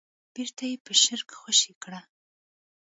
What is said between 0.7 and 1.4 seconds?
يې په شړک